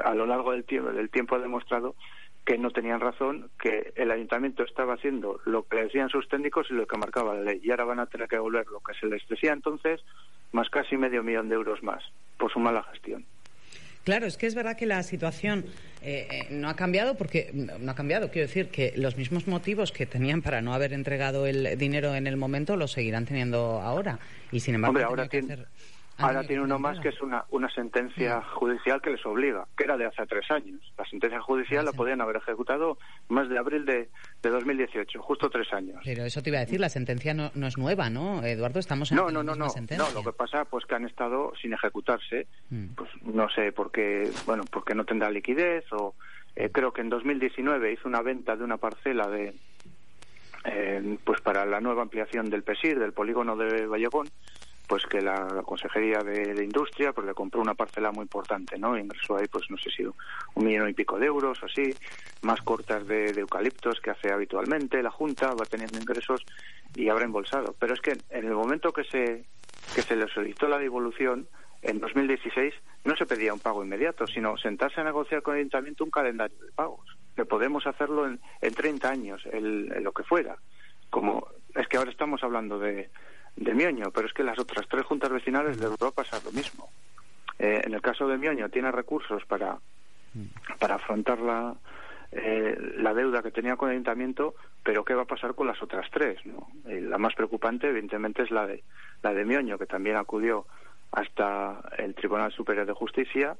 a, 0.03 0.13
lo 0.13 0.25
largo 0.25 0.51
del 0.51 0.63
tiempo, 0.63 0.91
del 0.91 1.09
tiempo 1.09 1.35
ha 1.35 1.39
demostrado 1.39 1.95
que 2.45 2.59
no 2.59 2.69
tenían 2.69 2.99
razón, 2.99 3.49
que 3.59 3.91
el 3.95 4.11
ayuntamiento 4.11 4.63
estaba 4.63 4.93
haciendo 4.93 5.39
lo 5.45 5.63
que 5.63 5.77
decían 5.77 6.09
sus 6.09 6.29
técnicos 6.29 6.67
y 6.69 6.73
lo 6.73 6.85
que 6.85 6.97
marcaba 6.97 7.33
la 7.33 7.41
ley. 7.41 7.59
Y 7.63 7.71
ahora 7.71 7.85
van 7.85 7.99
a 7.99 8.05
tener 8.05 8.27
que 8.27 8.35
devolver 8.35 8.67
lo 8.67 8.81
que 8.81 8.93
se 8.93 9.07
les 9.07 9.27
decía 9.27 9.51
entonces, 9.51 10.01
más 10.51 10.69
casi 10.69 10.95
medio 10.95 11.23
millón 11.23 11.49
de 11.49 11.55
euros 11.55 11.81
más, 11.81 12.03
por 12.37 12.51
su 12.51 12.59
mala 12.59 12.83
gestión. 12.83 13.25
Claro, 14.05 14.27
es 14.27 14.37
que 14.37 14.45
es 14.45 14.53
verdad 14.53 14.77
que 14.77 14.85
la 14.85 15.01
situación 15.01 15.65
eh, 16.03 16.27
eh, 16.29 16.47
no 16.51 16.69
ha 16.69 16.75
cambiado 16.75 17.15
porque 17.15 17.49
no 17.53 17.91
ha 17.91 17.95
cambiado. 17.95 18.29
Quiero 18.29 18.47
decir 18.47 18.69
que 18.69 18.93
los 18.95 19.17
mismos 19.17 19.47
motivos 19.47 19.91
que 19.91 20.05
tenían 20.05 20.43
para 20.43 20.61
no 20.61 20.75
haber 20.75 20.93
entregado 20.93 21.47
el 21.47 21.75
dinero 21.79 22.13
en 22.13 22.27
el 22.27 22.37
momento 22.37 22.77
los 22.77 22.91
seguirán 22.91 23.25
teniendo 23.25 23.81
ahora. 23.81 24.19
Y 24.51 24.59
sin 24.59 24.75
embargo, 24.75 24.99
ahora, 24.99 25.27
Ahora 26.17 26.43
tiene 26.43 26.61
uno 26.63 26.79
más 26.79 26.99
que 26.99 27.09
es 27.09 27.21
una, 27.21 27.43
una 27.49 27.69
sentencia 27.69 28.41
judicial 28.41 29.01
que 29.01 29.09
les 29.09 29.25
obliga, 29.25 29.67
que 29.77 29.83
era 29.83 29.97
de 29.97 30.05
hace 30.05 30.25
tres 30.27 30.49
años. 30.49 30.79
La 30.97 31.05
sentencia 31.05 31.41
judicial 31.41 31.83
la 31.83 31.91
podían 31.91 32.21
haber 32.21 32.37
ejecutado 32.37 32.97
más 33.27 33.49
de 33.49 33.57
abril 33.57 33.85
de, 33.85 34.09
de 34.41 34.49
2018, 34.49 35.21
justo 35.21 35.49
tres 35.49 35.71
años. 35.73 35.99
Pero 36.05 36.23
eso 36.23 36.41
te 36.41 36.49
iba 36.51 36.59
a 36.59 36.61
decir, 36.61 36.79
la 36.79 36.89
sentencia 36.89 37.33
no, 37.33 37.51
no 37.55 37.67
es 37.67 37.77
nueva, 37.77 38.09
¿no, 38.09 38.41
Eduardo? 38.43 38.79
Estamos 38.79 39.11
en 39.11 39.17
no, 39.17 39.29
no, 39.29 39.43
no, 39.43 39.55
no, 39.55 39.69
sentencia. 39.69 40.07
no. 40.07 40.13
Lo 40.13 40.23
que 40.23 40.35
pasa 40.37 40.63
pues 40.65 40.85
que 40.85 40.95
han 40.95 41.05
estado 41.05 41.51
sin 41.61 41.73
ejecutarse, 41.73 42.47
Mm. 42.69 42.95
pues 42.95 43.09
no 43.23 43.47
sé 43.49 43.71
por 43.71 43.91
qué, 43.91 44.31
bueno, 44.45 44.63
porque 44.71 44.95
no 44.95 45.03
tendrá 45.05 45.29
liquidez 45.29 45.83
o 45.91 46.15
eh, 46.55 46.69
creo 46.71 46.91
que 46.93 47.01
en 47.01 47.09
2019 47.09 47.91
hizo 47.93 48.07
una 48.07 48.21
venta 48.21 48.55
de 48.55 48.63
una 48.63 48.77
parcela 48.77 49.27
de 49.27 49.53
eh, 50.65 51.17
pues 51.23 51.41
para 51.41 51.65
la 51.65 51.79
nueva 51.79 52.01
ampliación 52.01 52.49
del 52.49 52.63
PESIR, 52.63 52.97
del 52.99 53.13
polígono 53.13 53.55
de 53.55 53.85
Vallegón, 53.85 54.27
pues 54.87 55.05
que 55.05 55.21
la, 55.21 55.63
Consejería 55.63 56.19
de, 56.19 56.63
Industria 56.63 57.13
pues 57.13 57.25
le 57.27 57.33
compró 57.33 57.61
una 57.61 57.73
parcela 57.73 58.11
muy 58.11 58.23
importante, 58.23 58.77
¿no? 58.77 58.97
Ingresó 58.97 59.37
ahí, 59.37 59.47
pues 59.47 59.69
no 59.69 59.77
sé 59.77 59.89
si 59.89 60.03
un 60.03 60.13
millón 60.65 60.89
y 60.89 60.93
pico 60.93 61.17
de 61.17 61.25
euros 61.25 61.61
o 61.61 61.65
así, 61.65 61.93
más 62.41 62.61
cortas 62.61 63.05
de, 63.07 63.31
eucaliptos 63.31 63.99
que 63.99 64.11
hace 64.11 64.31
habitualmente 64.31 65.01
la 65.01 65.11
Junta, 65.11 65.53
va 65.53 65.65
teniendo 65.65 65.97
ingresos 65.97 66.45
y 66.95 67.09
habrá 67.09 67.25
embolsado. 67.25 67.75
Pero 67.79 67.93
es 67.93 68.01
que 68.01 68.11
en 68.29 68.45
el 68.45 68.53
momento 68.53 68.91
que 68.91 69.03
se, 69.03 69.45
que 69.93 70.01
se 70.01 70.15
le 70.15 70.27
solicitó 70.27 70.67
la 70.67 70.77
devolución, 70.77 71.47
en 71.81 71.99
2016 71.99 72.73
no 73.03 73.15
se 73.15 73.25
pedía 73.25 73.53
un 73.53 73.59
pago 73.59 73.83
inmediato, 73.83 74.27
sino 74.27 74.57
sentarse 74.57 75.01
a 75.01 75.03
negociar 75.03 75.41
con 75.41 75.55
el 75.55 75.59
ayuntamiento 75.61 76.03
un 76.03 76.11
calendario 76.11 76.57
de 76.57 76.71
pagos. 76.71 77.05
Que 77.35 77.45
podemos 77.45 77.85
hacerlo 77.85 78.25
en, 78.27 78.39
en 78.61 78.73
30 78.73 79.09
años, 79.09 79.45
el, 79.51 79.87
lo 80.03 80.11
que 80.13 80.23
fuera. 80.23 80.57
Como 81.09 81.47
es 81.75 81.87
que 81.87 81.97
ahora 81.97 82.11
estamos 82.11 82.43
hablando 82.43 82.79
de, 82.79 83.09
de 83.55 83.73
Mioño, 83.73 84.11
pero 84.11 84.27
es 84.27 84.33
que 84.33 84.43
las 84.43 84.59
otras 84.59 84.87
tres 84.87 85.03
juntas 85.03 85.29
vecinales 85.29 85.79
de 85.79 85.85
Europa 85.85 86.23
pasa 86.23 86.41
lo 86.43 86.51
mismo. 86.51 86.89
Eh, 87.57 87.81
en 87.85 87.93
el 87.93 88.01
caso 88.01 88.27
de 88.27 88.37
Mioño 88.37 88.69
tiene 88.69 88.91
recursos 88.91 89.45
para, 89.45 89.77
para 90.79 90.95
afrontar 90.95 91.39
la, 91.39 91.75
eh, 92.31 92.77
la 92.97 93.13
deuda 93.13 93.41
que 93.41 93.51
tenía 93.51 93.77
con 93.77 93.89
el 93.89 93.93
ayuntamiento, 93.93 94.55
pero 94.83 95.05
¿qué 95.05 95.13
va 95.13 95.23
a 95.23 95.27
pasar 95.27 95.55
con 95.55 95.67
las 95.67 95.81
otras 95.81 96.09
tres? 96.11 96.45
¿no? 96.45 96.67
Eh, 96.87 96.99
la 97.01 97.17
más 97.17 97.33
preocupante, 97.33 97.87
evidentemente, 97.87 98.43
es 98.43 98.51
la 98.51 98.67
de, 98.67 98.83
la 99.23 99.33
de 99.33 99.45
Mioño, 99.45 99.77
que 99.77 99.85
también 99.85 100.17
acudió 100.17 100.65
hasta 101.11 101.81
el 101.97 102.13
Tribunal 102.13 102.51
Superior 102.51 102.85
de 102.85 102.93
Justicia. 102.93 103.55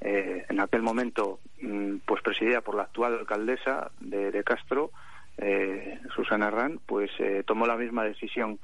Eh, 0.00 0.44
en 0.48 0.60
aquel 0.60 0.82
momento, 0.82 1.38
mm, 1.62 1.98
pues 2.04 2.22
presidida 2.22 2.60
por 2.60 2.74
la 2.74 2.82
actual 2.82 3.18
alcaldesa 3.20 3.90
de, 4.00 4.44
Castro, 4.44 4.90
eh, 5.38 6.00
Susana 6.14 6.48
Arran, 6.48 6.80
pues 6.84 7.10
eh, 7.18 7.42
tomó 7.46 7.66
la 7.66 7.76
misma 7.76 8.04
decisión 8.04 8.58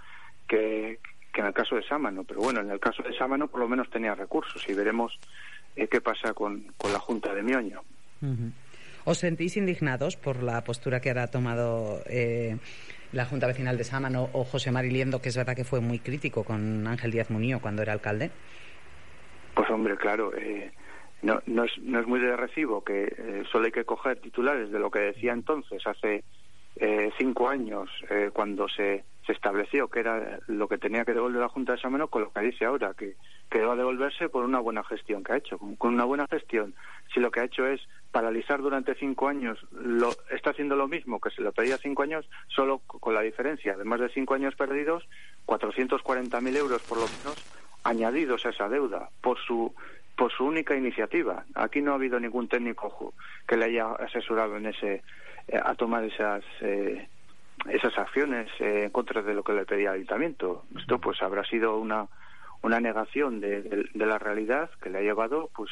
que, 0.49 0.99
que 1.33 1.41
en 1.41 1.47
el 1.47 1.53
caso 1.53 1.77
de 1.77 1.83
Sámano. 1.83 2.25
Pero 2.25 2.41
bueno, 2.41 2.61
en 2.61 2.71
el 2.71 2.81
caso 2.81 3.03
de 3.03 3.17
Sámano 3.17 3.49
por 3.49 3.61
lo 3.61 3.69
menos 3.69 3.91
tenía 3.91 4.15
recursos 4.15 4.69
y 4.69 4.75
veremos 4.75 5.19
eh, 5.77 5.89
qué 5.89 6.01
pasa 6.01 6.35
con, 6.35 6.73
con 6.77 6.93
la 6.93 6.99
Junta 6.99 7.35
de 7.35 7.43
Mioño. 7.43 7.83
¿Os 9.05 9.19
sentís 9.19 9.57
indignados 9.57 10.17
por 10.17 10.43
la 10.43 10.63
postura 10.63 11.01
que 11.01 11.09
ahora 11.11 11.25
ha 11.25 11.31
tomado 11.31 12.03
eh, 12.07 12.57
la 13.13 13.25
Junta 13.25 13.49
Vecinal 13.49 13.77
de 13.77 13.85
Sámano 13.85 14.31
o 14.33 14.45
José 14.45 14.71
Mariliendo, 14.71 15.21
que 15.21 15.29
es 15.29 15.37
verdad 15.37 15.57
que 15.57 15.65
fue 15.65 15.81
muy 15.81 15.99
crítico 15.99 16.45
con 16.45 16.87
Ángel 16.87 17.11
Díaz 17.11 17.31
Muñoz 17.31 17.61
cuando 17.61 17.83
era 17.83 17.93
alcalde? 17.93 18.31
Pues 19.55 19.69
hombre, 19.71 19.97
claro, 19.97 20.33
eh, 20.37 20.71
no, 21.23 21.41
no, 21.47 21.65
es, 21.65 21.73
no 21.79 22.01
es 22.01 22.07
muy 22.07 22.21
de 22.21 22.37
recibo 22.37 22.83
que 22.85 23.05
eh, 23.05 23.43
solo 23.51 23.67
hay 23.67 23.73
que 23.73 23.85
coger 23.85 24.21
titulares 24.21 24.71
de 24.71 24.79
lo 24.79 24.91
que 24.91 25.01
decía 25.01 25.33
entonces, 25.33 25.87
hace 25.87 26.25
eh, 26.77 27.11
cinco 27.19 27.49
años, 27.49 27.91
eh, 28.11 28.31
cuando 28.33 28.69
se, 28.69 29.05
se 29.27 29.33
estableció 29.33 29.89
que 29.89 30.01
era 30.01 30.41
lo 30.47 30.69
que 30.69 30.79
tenía 30.79 31.05
que 31.05 31.15
devolver 31.15 31.41
la 31.41 31.49
Junta 31.49 31.73
de 31.73 31.81
Sámano, 31.81 32.09
con 32.09 32.23
lo 32.23 32.33
que 32.33 32.41
dice 32.41 32.65
ahora, 32.65 32.95
que, 32.95 33.17
que 33.51 33.61
va 33.61 33.75
a 33.75 33.77
devolverse 33.77 34.29
por 34.29 34.45
una 34.45 34.59
buena 34.59 34.83
gestión 34.83 35.23
que 35.23 35.33
ha 35.33 35.37
hecho. 35.37 35.59
Con, 35.59 35.95
una 35.95 36.05
buena 36.05 36.27
gestión, 36.27 36.75
si 37.13 37.21
lo 37.21 37.31
que 37.31 37.41
ha 37.41 37.45
hecho 37.45 37.67
es 37.67 37.81
paralizar 38.11 38.61
durante 38.61 38.95
cinco 38.95 39.29
años, 39.29 39.59
lo, 39.73 40.11
está 40.31 40.51
haciendo 40.51 40.77
lo 40.77 40.89
mismo 40.89 41.21
que 41.21 41.31
se 41.31 41.43
lo 41.43 41.53
pedía 41.53 41.77
cinco 41.79 42.03
años, 42.03 42.29
solo 42.49 42.79
con 42.79 43.15
la 43.15 43.21
diferencia 43.21 43.77
de 43.77 43.85
más 43.85 44.01
de 44.01 44.09
cinco 44.09 44.35
años 44.35 44.55
perdidos, 44.55 45.07
440.000 45.47 46.57
euros 46.57 46.83
por 46.83 46.99
lo 46.99 47.05
menos 47.05 47.37
añadidos 47.85 48.47
a 48.47 48.51
esa 48.51 48.69
deuda 48.69 49.11
por 49.21 49.39
su 49.39 49.75
por 50.17 50.31
su 50.31 50.45
única 50.45 50.77
iniciativa. 50.77 51.45
Aquí 51.55 51.81
no 51.81 51.93
ha 51.93 51.95
habido 51.95 52.21
ningún 52.21 52.47
técnico 52.47 53.15
que 53.49 53.57
le 53.57 53.65
haya 53.65 53.93
asesorado 53.93 54.57
en 54.57 54.67
ese 54.67 55.03
a 55.63 55.75
tomar 55.75 56.05
esas 56.05 56.45
eh, 56.61 57.09
esas 57.69 57.97
acciones 57.99 58.49
eh, 58.61 58.85
en 58.85 58.91
contra 58.91 59.23
de 59.23 59.35
lo 59.35 59.43
que 59.45 59.53
le 59.53 59.65
pedía 59.65 59.91
el 59.91 59.97
ayuntamiento. 59.97 60.65
Esto 60.79 60.99
pues 61.01 61.23
habrá 61.23 61.45
sido 61.45 61.79
una 61.79 62.07
una 62.63 62.81
negación 62.81 63.41
de, 63.41 63.63
de- 63.63 63.89
de 63.93 64.07
la 64.07 64.19
realidad 64.19 64.71
que 64.83 64.91
le 64.91 64.99
ha 64.99 65.03
llevado 65.03 65.51
pues 65.55 65.71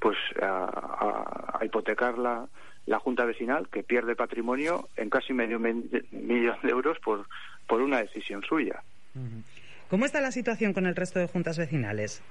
pues 0.00 0.16
a, 0.42 0.46
a- 0.64 1.58
a 1.60 1.64
hipotecar 1.64 2.18
la, 2.18 2.46
la 2.86 2.98
junta 2.98 3.24
vecinal 3.24 3.68
que 3.68 3.82
pierde 3.82 4.14
patrimonio 4.16 4.88
en 4.96 5.10
casi 5.10 5.32
medio 5.32 5.58
men- 5.58 5.88
millón 6.12 6.56
de 6.62 6.70
euros 6.70 6.98
por 7.00 7.26
por 7.66 7.80
una 7.82 7.98
decisión 7.98 8.42
suya. 8.42 8.82
¿Cómo 9.90 10.04
está 10.04 10.20
la 10.20 10.30
situación 10.32 10.72
con 10.72 10.86
el 10.86 10.94
resto 10.96 11.18
de 11.18 11.26
juntas 11.28 11.58
vecinales? 11.58 12.22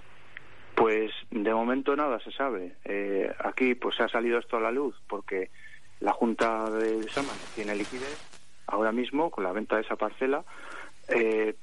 Pues 0.75 1.11
de 1.31 1.53
momento 1.53 1.95
nada 1.95 2.19
se 2.19 2.31
sabe. 2.31 2.73
Eh, 2.85 3.31
aquí 3.39 3.73
pues 3.75 3.99
ha 3.99 4.07
salido 4.07 4.37
esto 4.39 4.57
a 4.57 4.61
la 4.61 4.71
luz 4.71 4.95
porque 5.07 5.49
la 5.99 6.13
Junta 6.13 6.69
de 6.69 7.07
Sámano 7.09 7.39
tiene 7.55 7.75
liquidez 7.75 8.17
ahora 8.67 8.91
mismo 8.91 9.31
con 9.31 9.43
la 9.43 9.51
venta 9.51 9.75
de 9.75 9.81
esa 9.81 9.95
parcela, 9.95 10.43
eh, 11.07 11.55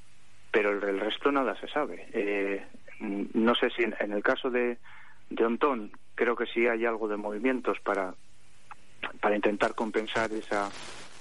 pero 0.50 0.70
el, 0.70 0.82
el 0.82 1.00
resto 1.00 1.30
nada 1.30 1.58
se 1.60 1.68
sabe. 1.68 2.06
Eh, 2.12 2.64
no 3.00 3.54
sé 3.54 3.70
si 3.70 3.82
en, 3.82 3.94
en 4.00 4.12
el 4.12 4.22
caso 4.22 4.50
de, 4.50 4.78
de 5.30 5.44
Ontón 5.44 5.92
creo 6.14 6.36
que 6.36 6.46
sí 6.46 6.66
hay 6.66 6.86
algo 6.86 7.08
de 7.08 7.16
movimientos 7.16 7.78
para, 7.80 8.14
para 9.20 9.36
intentar 9.36 9.74
compensar 9.74 10.32
esa, 10.32 10.70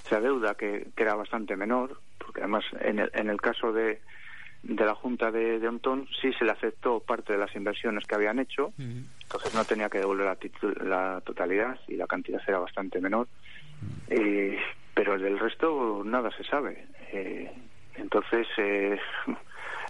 esa 0.06 0.22
deuda 0.22 0.56
que, 0.56 0.88
que 0.96 1.04
era 1.04 1.16
bastante 1.16 1.56
menor, 1.56 2.00
porque 2.18 2.42
además 2.42 2.64
en 2.80 3.00
el, 3.00 3.12
en 3.14 3.30
el 3.30 3.42
caso 3.42 3.74
de, 3.74 4.02
de 4.64 4.86
la 4.86 4.96
Junta 4.96 5.30
de, 5.32 5.60
de 5.60 5.68
Ontón 5.68 6.08
sí 6.22 6.32
se 6.34 6.46
le 6.46 6.52
aceptó 6.52 7.00
parte 7.02 7.34
de 7.34 7.40
las 7.40 7.54
inversiones 7.56 8.06
que 8.06 8.16
habían 8.16 8.40
hecho, 8.40 8.72
entonces 9.24 9.54
no 9.54 9.66
tenía 9.66 9.90
que 9.90 10.00
devolver 10.00 10.26
la, 10.26 10.84
la 11.14 11.22
totalidad 11.22 11.78
y 11.88 11.96
la 11.96 12.08
cantidad 12.08 12.42
era 12.48 12.60
bastante 12.60 13.00
menor. 13.02 13.28
Eh, 14.10 14.58
pero 14.94 15.18
del 15.18 15.38
resto 15.40 16.02
nada 16.06 16.30
se 16.38 16.44
sabe. 16.46 16.86
Eh, 17.12 17.52
entonces, 17.96 18.48
eh, 18.58 19.00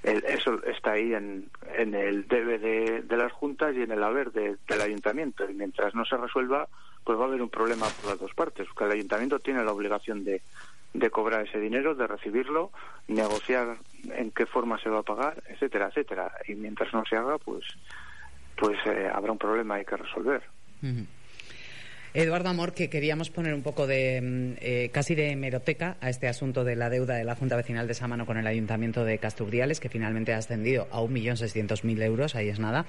el- 0.03 0.23
eso 0.25 0.61
está 0.65 0.91
ahí 0.93 1.13
en, 1.13 1.49
en 1.77 1.93
el 1.93 2.27
debe 2.27 2.57
de, 2.57 3.01
de 3.03 3.17
las 3.17 3.31
juntas 3.31 3.75
y 3.75 3.81
en 3.83 3.91
el 3.91 4.03
haber 4.03 4.31
de- 4.31 4.57
del 4.67 4.81
ayuntamiento. 4.81 5.49
Y 5.49 5.53
mientras 5.53 5.93
no 5.93 6.03
se 6.05 6.17
resuelva, 6.17 6.67
pues 7.03 7.17
va 7.17 7.23
a 7.23 7.27
haber 7.27 7.41
un 7.41 7.49
problema 7.49 7.87
por 7.87 8.11
las 8.11 8.19
dos 8.19 8.33
partes, 8.33 8.67
porque 8.67 8.85
el 8.85 8.99
ayuntamiento 8.99 9.39
tiene 9.39 9.63
la 9.63 9.71
obligación 9.71 10.23
de, 10.23 10.41
de 10.93 11.09
cobrar 11.09 11.47
ese 11.47 11.59
dinero, 11.59 11.95
de 11.95 12.07
recibirlo, 12.07 12.71
negociar 13.07 13.77
en 14.15 14.31
qué 14.31 14.45
forma 14.45 14.79
se 14.79 14.89
va 14.89 14.99
a 14.99 15.03
pagar, 15.03 15.43
etcétera, 15.47 15.87
etcétera. 15.87 16.31
Y 16.47 16.55
mientras 16.55 16.93
no 16.93 17.03
se 17.05 17.15
haga, 17.15 17.37
pues, 17.37 17.65
pues 18.57 18.77
eh, 18.85 19.09
habrá 19.13 19.31
un 19.31 19.37
problema 19.37 19.75
hay 19.75 19.85
que 19.85 19.97
resolver. 19.97 20.43
Eduardo 22.13 22.49
Amor, 22.49 22.73
que 22.73 22.89
queríamos 22.89 23.31
poner 23.31 23.55
un 23.55 23.63
poco 23.63 23.87
de 23.87 24.21
mm, 24.21 24.53
eh, 24.61 24.89
casi 24.93 25.15
de 25.15 25.31
hemeroteca 25.31 25.97
a 25.99 26.09
este 26.09 26.27
asunto 26.27 26.63
de 26.63 26.75
la 26.75 26.89
deuda 26.89 27.15
de 27.15 27.23
la 27.23 27.35
Junta 27.35 27.55
Vecinal 27.55 27.87
de 27.87 27.95
Sámano 27.95 28.27
con 28.27 28.37
el 28.37 28.45
Ayuntamiento 28.45 29.03
de 29.03 29.17
Casturdiales, 29.17 29.79
que 29.79 29.89
finalmente 29.89 30.33
ha 30.33 30.37
ascendido 30.37 30.87
a 30.91 30.99
1.600.000 30.99 32.03
euros, 32.03 32.35
ahí 32.35 32.49
es 32.49 32.59
nada. 32.59 32.85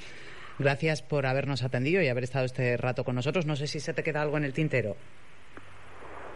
Gracias 0.59 1.03
por 1.03 1.27
habernos 1.27 1.63
atendido 1.63 2.01
y 2.03 2.09
haber 2.09 2.25
estado 2.25 2.45
este 2.45 2.77
rato 2.77 3.05
con 3.05 3.15
nosotros. 3.15 3.47
No 3.47 3.57
sé 3.57 3.67
si 3.67 3.81
se 3.81 3.93
te 3.93 4.03
queda 4.03 4.23
algo 4.23 4.37
en 4.37 4.45
el 4.45 4.53
tintero. 4.53 4.97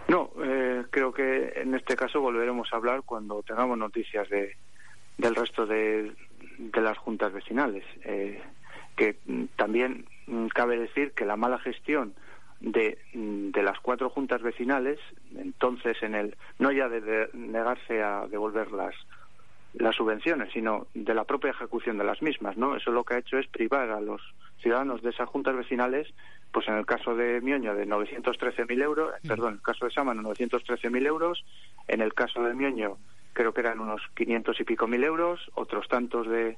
No, 0.08 0.30
eh, 0.42 0.84
creo 0.90 1.12
que 1.12 1.52
en 1.56 1.74
este 1.74 1.94
caso 1.94 2.20
volveremos 2.20 2.72
a 2.72 2.76
hablar 2.76 3.02
cuando 3.04 3.42
tengamos 3.42 3.78
noticias 3.78 4.28
de, 4.30 4.56
del 5.18 5.34
resto 5.34 5.66
de, 5.66 6.12
de 6.58 6.80
las 6.80 6.98
juntas 6.98 7.32
vecinales. 7.32 7.84
Eh, 8.04 8.40
que 8.96 9.16
también 9.56 10.06
cabe 10.52 10.76
decir 10.76 11.12
que 11.12 11.24
la 11.24 11.36
mala 11.36 11.58
gestión 11.60 12.14
de, 12.60 12.98
de 13.12 13.62
las 13.62 13.78
cuatro 13.78 14.10
juntas 14.10 14.42
vecinales, 14.42 14.98
entonces 15.36 16.02
en 16.02 16.14
el 16.14 16.36
no 16.58 16.72
ya 16.72 16.88
de 16.88 17.28
negarse 17.32 18.02
a 18.02 18.26
devolver 18.26 18.72
las 18.72 18.94
las 19.74 19.94
subvenciones, 19.96 20.52
sino 20.52 20.86
de 20.94 21.14
la 21.14 21.24
propia 21.24 21.50
ejecución 21.50 21.98
de 21.98 22.04
las 22.04 22.20
mismas, 22.22 22.56
¿no? 22.56 22.76
Eso 22.76 22.90
lo 22.90 23.04
que 23.04 23.14
ha 23.14 23.18
hecho 23.18 23.38
es 23.38 23.46
privar 23.48 23.90
a 23.90 24.00
los 24.00 24.22
ciudadanos 24.60 25.02
de 25.02 25.10
esas 25.10 25.28
juntas 25.28 25.54
vecinales, 25.56 26.08
pues 26.52 26.66
en 26.68 26.74
el 26.74 26.86
caso 26.86 27.14
de 27.14 27.40
Mioño 27.40 27.74
de 27.74 27.86
913.000 27.86 28.82
euros, 28.82 29.12
perdón, 29.28 29.48
en 29.50 29.54
el 29.56 29.62
caso 29.62 29.84
de 29.84 29.90
Sámano 29.92 30.22
913.000 30.22 31.06
euros, 31.06 31.44
en 31.86 32.00
el 32.00 32.14
caso 32.14 32.42
de 32.42 32.54
Mioño 32.54 32.96
creo 33.34 33.52
que 33.54 33.60
eran 33.60 33.78
unos 33.78 34.02
500 34.16 34.58
y 34.60 34.64
pico 34.64 34.88
mil 34.88 35.04
euros, 35.04 35.40
otros 35.54 35.86
tantos 35.88 36.26
de 36.28 36.56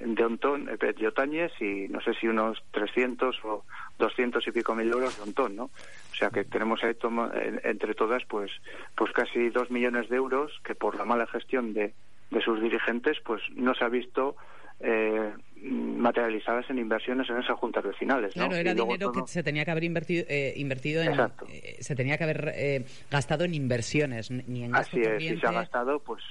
de 0.00 0.24
Ontón, 0.24 0.68
eh, 0.68 0.92
de 0.92 1.08
Otañez 1.08 1.52
y 1.60 1.88
no 1.88 2.02
sé 2.02 2.12
si 2.14 2.26
unos 2.28 2.62
300 2.72 3.34
o 3.44 3.64
200 3.98 4.46
y 4.46 4.50
pico 4.52 4.74
mil 4.74 4.90
euros 4.92 5.16
de 5.16 5.22
Ontón, 5.22 5.56
¿no? 5.56 5.64
O 5.64 6.14
sea 6.18 6.28
que 6.30 6.44
tenemos 6.44 6.82
ahí 6.84 6.94
toma- 6.94 7.30
en- 7.34 7.60
entre 7.64 7.94
todas 7.94 8.22
pues 8.26 8.50
pues 8.96 9.10
casi 9.12 9.48
dos 9.50 9.70
millones 9.70 10.08
de 10.10 10.16
euros 10.16 10.52
que 10.64 10.74
por 10.74 10.96
la 10.96 11.04
mala 11.06 11.26
gestión 11.28 11.72
de, 11.72 11.94
de 12.30 12.40
sus 12.40 12.60
dirigentes 12.60 13.18
pues 13.24 13.42
no 13.54 13.74
se 13.74 13.84
ha 13.84 13.88
visto 13.88 14.36
eh, 14.80 15.32
materializadas 15.62 16.68
en 16.70 16.78
inversiones 16.78 17.28
en 17.30 17.38
esas 17.38 17.58
juntas 17.58 17.84
vecinales. 17.84 18.34
Claro, 18.34 18.54
era 18.56 18.74
dinero 18.74 19.12
que 19.12 19.22
se 19.26 19.42
tenía 19.42 19.64
que 19.64 19.70
haber 19.70 19.84
invertido, 19.84 20.24
eh, 20.28 20.52
invertido 20.56 21.02
en. 21.02 21.18
Eh, 21.48 21.76
se 21.80 21.94
tenía 21.94 22.18
que 22.18 22.24
haber 22.24 22.52
eh, 22.54 22.84
gastado 23.10 23.44
en 23.44 23.54
inversiones, 23.54 24.30
ni 24.30 24.64
en 24.64 24.72
gasto 24.72 24.96
Así 24.96 25.00
es, 25.00 25.22
y 25.22 25.40
se 25.40 25.46
ha 25.46 25.52
gastado, 25.52 25.98
pues. 26.00 26.22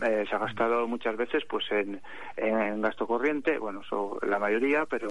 Eh, 0.00 0.24
se 0.30 0.36
ha 0.36 0.38
gastado 0.38 0.86
muchas 0.86 1.16
veces 1.16 1.42
pues 1.48 1.64
en, 1.72 2.00
en 2.36 2.80
gasto 2.80 3.04
corriente, 3.04 3.58
bueno, 3.58 3.82
la 4.22 4.38
mayoría, 4.38 4.86
pero 4.88 5.10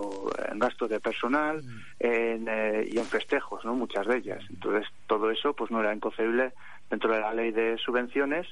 en 0.49 0.59
gasto 0.59 0.87
de 0.87 1.01
personal 1.01 1.61
en, 1.99 2.47
y 2.89 2.97
en 2.97 3.03
festejos, 3.03 3.65
¿no? 3.65 3.75
Muchas 3.75 4.07
de 4.07 4.19
ellas. 4.19 4.41
Entonces, 4.49 4.89
todo 5.05 5.29
eso 5.29 5.53
pues 5.53 5.71
no 5.71 5.81
era 5.81 5.93
inconcebible 5.93 6.53
dentro 6.89 7.13
de 7.13 7.19
la 7.19 7.33
ley 7.33 7.51
de 7.51 7.77
subvenciones, 7.77 8.47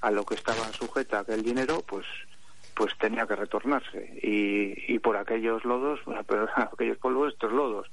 a 0.00 0.10
lo 0.10 0.24
que 0.24 0.34
estaba 0.34 0.64
sujeta 0.72 1.20
aquel 1.20 1.42
dinero, 1.42 1.82
pues 1.86 2.06
pues 2.74 2.96
tenía 2.96 3.26
que 3.26 3.34
retornarse 3.34 4.20
y, 4.22 4.94
y 4.94 5.00
por 5.00 5.16
aquellos 5.16 5.64
lodos, 5.64 5.98
bueno, 6.04 6.22
pero 6.22 6.48
aquellos 6.56 6.96
polvos, 6.98 7.32
estos 7.32 7.52
lodos. 7.52 7.90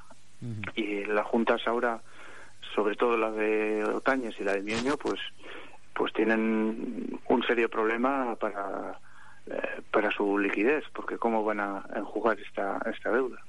Y 0.76 1.06
las 1.06 1.26
juntas 1.26 1.62
ahora, 1.66 2.02
sobre 2.76 2.96
todo 2.96 3.18
la 3.18 3.32
de 3.32 3.84
Otañez 3.84 4.36
y 4.40 4.44
la 4.44 4.54
de 4.54 4.62
Mioño, 4.62 4.96
pues 4.98 5.20
pues 5.96 6.14
tienen 6.14 7.20
un 7.28 7.44
serio 7.48 7.68
problema 7.68 8.36
para 8.36 9.00
eh, 9.48 9.82
para 9.90 10.12
su 10.12 10.38
liquidez, 10.38 10.84
porque 10.94 11.18
cómo 11.18 11.44
van 11.44 11.62
a 11.62 11.84
enjugar 11.96 12.40
esta 12.40 12.80
esta 12.86 13.12
deuda. 13.12 13.42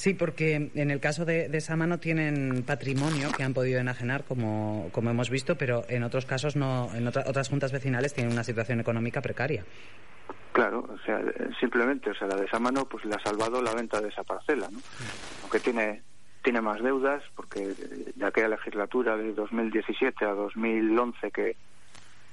Sí, 0.00 0.14
porque 0.14 0.70
en 0.74 0.90
el 0.90 0.98
caso 0.98 1.26
de, 1.26 1.50
de 1.50 1.60
Sama 1.60 1.86
no 1.86 2.00
tienen 2.00 2.62
patrimonio 2.62 3.28
que 3.36 3.42
han 3.42 3.52
podido 3.52 3.80
enajenar, 3.80 4.24
como, 4.24 4.88
como 4.92 5.10
hemos 5.10 5.28
visto, 5.28 5.56
pero 5.56 5.84
en 5.90 6.04
otros 6.04 6.24
casos, 6.24 6.56
no, 6.56 6.88
en 6.94 7.06
otras 7.06 7.50
juntas 7.50 7.70
vecinales 7.70 8.14
tienen 8.14 8.32
una 8.32 8.42
situación 8.42 8.80
económica 8.80 9.20
precaria. 9.20 9.62
Claro, 10.52 10.88
o 10.90 10.98
sea, 11.04 11.20
simplemente, 11.60 12.08
o 12.08 12.14
sea, 12.14 12.28
la 12.28 12.36
de 12.36 12.48
Samano 12.48 12.86
pues 12.86 13.04
le 13.04 13.14
ha 13.14 13.20
salvado 13.22 13.60
la 13.60 13.74
venta 13.74 14.00
de 14.00 14.08
esa 14.08 14.24
parcela, 14.24 14.70
¿no? 14.72 14.78
Aunque 15.42 15.60
tiene 15.60 16.02
tiene 16.42 16.62
más 16.62 16.82
deudas 16.82 17.22
porque 17.36 17.68
de 17.68 18.26
aquella 18.26 18.48
legislatura 18.48 19.18
de 19.18 19.34
2017 19.34 20.24
a 20.24 20.30
2011 20.30 21.30
que 21.30 21.56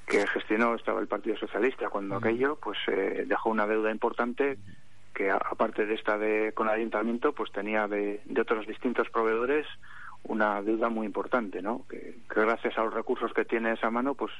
que 0.07 0.25
gestionó 0.25 0.73
estaba 0.73 1.01
el 1.01 1.07
Partido 1.07 1.35
Socialista 1.35 1.89
cuando 1.89 2.15
aquello 2.15 2.55
pues 2.63 2.77
eh, 2.87 3.25
dejó 3.27 3.49
una 3.49 3.67
deuda 3.67 3.91
importante 3.91 4.57
que 5.17 5.31
aparte 5.31 5.87
de 5.87 5.95
esta 5.95 6.15
de 6.15 6.53
con 6.53 6.67
el 6.67 6.75
ayuntamiento, 6.75 7.33
pues 7.33 7.51
tenía 7.51 7.87
de, 7.87 8.21
de 8.23 8.41
otros 8.41 8.67
distintos 8.67 9.09
proveedores 9.09 9.65
una 10.25 10.61
deuda 10.61 10.89
muy 10.89 11.07
importante, 11.07 11.59
¿no? 11.59 11.85
Que, 11.89 12.17
gracias 12.29 12.77
a 12.77 12.83
los 12.83 12.93
recursos 12.93 13.33
que 13.33 13.43
tiene 13.43 13.73
esa 13.73 13.89
mano, 13.89 14.13
pues 14.13 14.31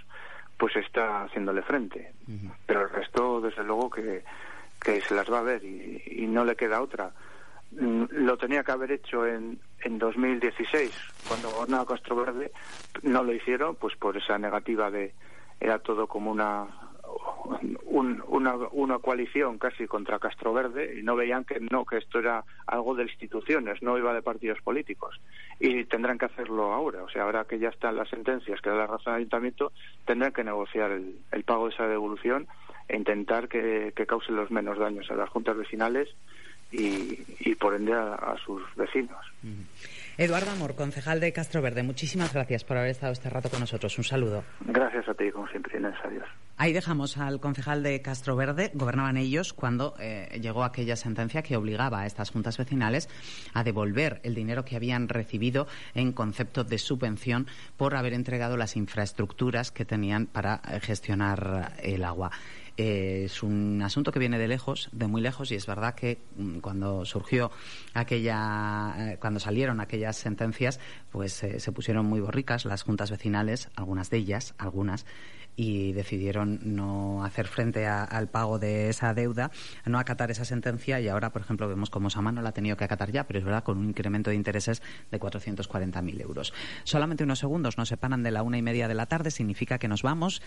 pues 0.56 0.76
está 0.76 1.24
haciéndole 1.24 1.62
frente. 1.64 2.14
Pero 2.66 2.82
el 2.82 2.90
resto, 2.90 3.42
desde 3.42 3.64
luego, 3.64 3.90
que, 3.92 4.24
que 4.80 5.02
se 5.02 5.14
las 5.14 5.32
va 5.32 5.40
a 5.40 5.44
ver 5.44 5.64
y, 5.64 6.02
y 6.06 6.28
no 6.28 6.46
le 6.46 6.56
queda 6.56 6.82
otra. 6.82 7.12
Mm, 7.72 8.06
lo 8.12 8.38
tenía 8.38 8.64
que 8.64 8.72
haber 8.72 8.92
hecho 8.92 9.26
en, 9.26 9.60
en 9.82 10.00
2016, 10.00 10.92
cuando 11.28 11.52
gobernaba 11.52 11.86
Castro 11.86 12.16
Verde, 12.16 12.52
no 13.04 13.24
lo 13.24 13.34
hicieron, 13.34 13.76
pues 13.76 13.96
por 13.96 14.18
esa 14.18 14.38
negativa 14.38 14.90
de 14.90 15.14
era 15.60 15.80
todo 15.80 16.08
como 16.08 16.32
una 16.32 16.68
una, 17.86 18.56
una 18.72 19.00
coalición 19.00 19.58
casi 19.58 19.88
contra 19.88 20.20
Castro 20.20 20.54
Verde 20.54 21.00
y 21.00 21.04
no 21.04 21.16
veían 21.16 21.44
que 21.44 21.60
no, 21.72 21.86
que 21.86 21.98
esto 21.98 22.20
era 22.20 22.44
algo 22.66 22.96
de 22.96 23.04
instituciones, 23.04 23.82
no 23.82 23.98
iba 23.98 24.14
de 24.14 24.22
partidos 24.22 24.62
políticos. 24.62 25.20
Y 25.60 25.86
tendrán 25.86 26.18
que 26.18 26.26
hacerlo 26.26 26.74
ahora, 26.74 27.04
o 27.04 27.10
sea, 27.10 27.24
ahora 27.24 27.46
que 27.46 27.60
ya 27.60 27.70
están 27.70 27.96
las 27.96 28.10
sentencias 28.10 28.62
que 28.62 28.70
da 28.70 28.76
la 28.76 28.88
razón 28.88 29.14
al 29.14 29.20
ayuntamiento, 29.20 29.72
tendrán 30.06 30.34
que 30.34 30.44
negociar 30.44 30.92
el, 30.92 31.16
el 31.32 31.44
pago 31.44 31.68
de 31.68 31.74
esa 31.74 31.88
devolución 31.88 32.48
e 32.88 32.98
intentar 32.98 33.48
que, 33.48 33.94
que 33.96 34.06
cause 34.06 34.32
los 34.32 34.52
menos 34.52 34.78
daños 34.78 35.10
a 35.12 35.16
las 35.16 35.30
juntas 35.30 35.58
vecinales 35.58 36.10
y, 36.72 37.20
y 37.40 37.56
por 37.56 37.76
ende 37.76 37.94
a, 37.94 38.36
sus 38.46 38.62
vecinos. 38.76 39.18
Eduardo 40.18 40.52
Amor, 40.52 40.76
concejal 40.76 41.20
de 41.20 41.32
Castro 41.32 41.62
Verde, 41.62 41.84
muchísimas 41.84 42.34
gracias 42.34 42.64
por 42.64 42.78
haber 42.78 42.92
estado 42.92 43.14
este 43.14 43.30
rato 43.30 43.50
con 43.50 43.60
nosotros. 43.60 43.98
Un 43.98 44.04
saludo. 44.04 44.44
Gracias 44.62 45.08
a 45.08 45.14
ti, 45.14 45.32
como 45.32 45.48
siempre, 45.48 45.78
Inés. 45.78 45.96
Adiós. 46.04 46.28
Ahí 46.60 46.74
dejamos 46.74 47.18
al 47.18 47.40
concejal 47.40 47.84
de 47.84 48.02
Castro 48.02 48.36
Verde. 48.36 48.72
Gobernaban 48.74 49.16
ellos 49.16 49.54
cuando 49.54 49.94
eh, 50.00 50.40
llegó 50.42 50.64
aquella 50.64 50.96
sentencia 50.96 51.44
que 51.44 51.56
obligaba 51.56 52.02
a 52.02 52.06
estas 52.08 52.32
juntas 52.32 52.58
vecinales 52.58 53.10
a 53.54 53.64
devolver 53.64 54.20
el 54.24 54.34
dinero 54.34 54.66
que 54.66 54.76
habían 54.76 55.08
recibido 55.08 55.68
en 55.94 56.14
concepto 56.14 56.64
de 56.64 56.80
subvención 56.80 57.46
por 57.78 57.96
haber 57.96 58.14
entregado 58.14 58.58
las 58.58 58.76
infraestructuras 58.76 59.72
que 59.72 59.86
tenían 59.86 60.26
para 60.26 60.62
eh, 60.68 60.80
gestionar 60.80 61.76
el 61.84 62.04
agua. 62.04 62.32
Eh, 62.78 63.24
es 63.26 63.42
un 63.42 63.82
asunto 63.82 64.12
que 64.12 64.20
viene 64.20 64.38
de 64.38 64.48
lejos, 64.48 64.90
de 64.92 65.08
muy 65.08 65.20
lejos, 65.20 65.52
y 65.52 65.56
es 65.56 65.66
verdad 65.66 65.96
que 65.96 66.20
mm, 66.38 66.60
cuando 66.60 67.06
surgió 67.06 67.52
aquella, 67.96 68.94
eh, 68.98 69.18
cuando 69.20 69.40
salieron 69.40 69.82
aquellas 69.82 70.16
sentencias, 70.16 70.80
pues 71.12 71.44
eh, 71.44 71.60
se 71.60 71.72
pusieron 71.72 72.06
muy 72.06 72.20
borricas 72.20 72.66
las 72.66 72.84
juntas 72.84 73.10
vecinales, 73.10 73.70
algunas 73.76 74.12
de 74.12 74.18
ellas, 74.18 74.54
algunas, 74.60 75.08
y 75.58 75.92
decidieron 75.92 76.60
no 76.64 77.26
hacer 77.26 77.48
frente 77.48 77.88
al 77.88 78.30
pago 78.30 78.60
de 78.60 78.90
esa 78.90 79.14
deuda, 79.14 79.52
no 79.86 80.00
acatar 80.00 80.32
esa 80.32 80.46
sentencia 80.46 81.02
y 81.02 81.10
ahora, 81.10 81.32
por 81.32 81.42
ejemplo, 81.42 81.68
vemos 81.68 81.90
como 81.90 82.10
Samano 82.10 82.42
la 82.42 82.50
ha 82.50 82.54
tenido 82.54 82.78
que 82.78 82.86
acatar 82.86 83.12
ya, 83.12 83.26
pero 83.26 83.40
es 83.40 83.46
verdad, 83.46 83.64
con 83.64 83.80
un 83.80 83.90
incremento 83.90 84.30
de 84.30 84.36
intereses 84.36 84.84
de 85.12 85.20
440.000 85.20 86.22
euros. 86.22 86.54
Solamente 86.84 87.24
unos 87.24 87.40
segundos 87.40 87.78
nos 87.78 87.90
separan 87.90 88.22
de 88.24 88.32
la 88.32 88.44
una 88.44 88.60
y 88.60 88.62
media 88.62 88.88
de 88.88 88.94
la 88.94 89.08
tarde, 89.08 89.32
significa 89.32 89.80
que 89.80 89.88
nos 89.88 90.04
vamos. 90.04 90.42